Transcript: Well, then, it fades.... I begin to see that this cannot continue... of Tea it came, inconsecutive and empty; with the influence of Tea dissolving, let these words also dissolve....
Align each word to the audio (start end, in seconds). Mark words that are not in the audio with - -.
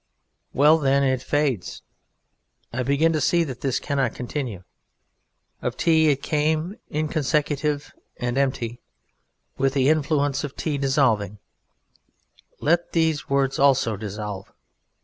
Well, 0.51 0.79
then, 0.79 1.03
it 1.03 1.21
fades.... 1.21 1.83
I 2.73 2.81
begin 2.81 3.13
to 3.13 3.21
see 3.21 3.43
that 3.43 3.61
this 3.61 3.77
cannot 3.79 4.15
continue... 4.15 4.63
of 5.61 5.77
Tea 5.77 6.09
it 6.09 6.23
came, 6.23 6.75
inconsecutive 6.89 7.93
and 8.17 8.35
empty; 8.35 8.81
with 9.59 9.75
the 9.75 9.89
influence 9.89 10.43
of 10.43 10.55
Tea 10.55 10.79
dissolving, 10.79 11.37
let 12.59 12.93
these 12.93 13.29
words 13.29 13.59
also 13.59 13.95
dissolve.... 13.95 14.51